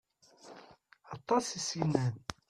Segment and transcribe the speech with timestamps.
[1.13, 2.13] Atas i as-yennan.